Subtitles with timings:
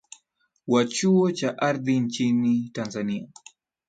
[0.67, 3.27] wa chuo cha ardhi nchini tanzania